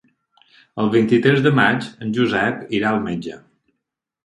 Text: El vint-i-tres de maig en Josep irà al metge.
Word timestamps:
El 0.83 0.89
vint-i-tres 0.95 1.43
de 1.49 1.51
maig 1.59 1.87
en 2.07 2.17
Josep 2.17 2.65
irà 2.81 2.95
al 2.97 3.01
metge. 3.07 3.39